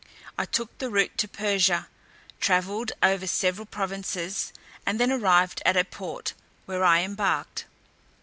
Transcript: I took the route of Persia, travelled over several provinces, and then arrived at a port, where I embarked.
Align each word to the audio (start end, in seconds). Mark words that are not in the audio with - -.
I 0.35 0.45
took 0.45 0.75
the 0.79 0.89
route 0.89 1.23
of 1.23 1.31
Persia, 1.31 1.87
travelled 2.39 2.91
over 3.03 3.27
several 3.27 3.67
provinces, 3.67 4.51
and 4.83 4.99
then 4.99 5.11
arrived 5.11 5.61
at 5.63 5.77
a 5.77 5.83
port, 5.85 6.33
where 6.65 6.83
I 6.83 7.01
embarked. 7.01 7.65